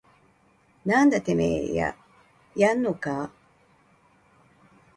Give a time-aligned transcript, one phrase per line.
[0.83, 1.95] なんだててめぇや
[2.55, 3.29] やんのかぁ